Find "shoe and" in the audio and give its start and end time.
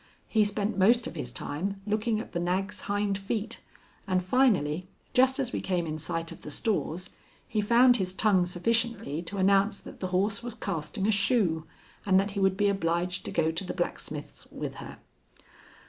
11.11-12.19